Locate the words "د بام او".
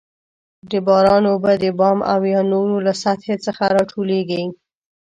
1.63-2.21